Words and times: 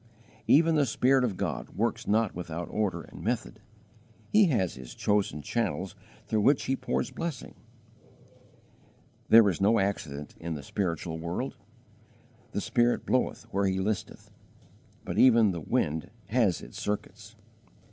Even 0.47 0.73
the 0.73 0.87
Spirit 0.87 1.23
of 1.23 1.37
God 1.37 1.69
works 1.77 2.07
not 2.07 2.33
without 2.33 2.65
order 2.71 3.03
and 3.03 3.21
method; 3.23 3.61
He 4.31 4.47
has 4.47 4.73
His 4.73 4.95
chosen 4.95 5.43
channels 5.43 5.93
through 6.25 6.41
which 6.41 6.63
He 6.63 6.75
pours 6.75 7.11
blessing. 7.11 7.53
There 9.29 9.47
is 9.47 9.61
no 9.61 9.77
accident 9.77 10.33
in 10.39 10.55
the 10.55 10.63
spiritual 10.63 11.19
world. 11.19 11.55
"The 12.51 12.61
Spirit 12.61 13.05
bloweth 13.05 13.43
where 13.53 13.67
He 13.67 13.77
listeth," 13.77 14.31
but 15.05 15.19
even 15.19 15.51
the 15.51 15.61
wind 15.61 16.09
has 16.29 16.63
its 16.63 16.81
circuits. 16.81 17.35